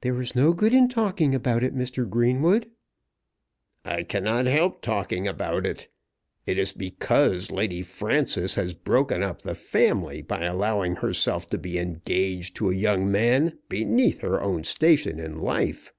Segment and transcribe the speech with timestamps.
[0.00, 2.10] "There is no good in talking about it, Mr.
[2.10, 2.72] Greenwood."
[3.84, 5.86] "I cannot help talking about it.
[6.44, 11.78] It is because Lady Frances has broken up the family by allowing herself to be
[11.78, 15.92] engaged to a young man beneath her own station in life."